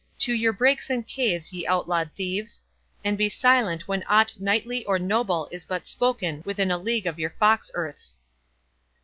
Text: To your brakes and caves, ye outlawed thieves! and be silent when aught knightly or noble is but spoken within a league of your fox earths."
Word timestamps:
To 0.21 0.33
your 0.33 0.51
brakes 0.51 0.89
and 0.89 1.05
caves, 1.05 1.53
ye 1.53 1.67
outlawed 1.67 2.09
thieves! 2.15 2.59
and 3.03 3.19
be 3.19 3.29
silent 3.29 3.87
when 3.87 4.01
aught 4.07 4.33
knightly 4.39 4.83
or 4.85 4.97
noble 4.97 5.47
is 5.51 5.63
but 5.63 5.85
spoken 5.87 6.41
within 6.43 6.71
a 6.71 6.77
league 6.79 7.05
of 7.05 7.19
your 7.19 7.35
fox 7.39 7.69
earths." 7.75 8.23